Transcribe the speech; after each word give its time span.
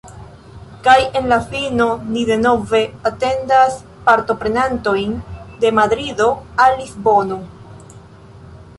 Kaj 0.85 0.95
en 1.19 1.27
la 1.31 1.37
fino 1.51 1.87
ni 2.15 2.23
denove 2.31 2.81
atendas 3.11 3.77
partoprenantojn 4.09 5.15
de 5.65 5.75
Madrido 5.83 6.35
al 6.67 6.79
Lisbono. 6.83 7.43